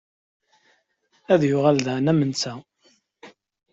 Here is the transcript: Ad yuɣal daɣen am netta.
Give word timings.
Ad 1.33 1.41
yuɣal 1.49 1.77
daɣen 1.85 2.11
am 2.11 2.19
netta. 2.29 2.53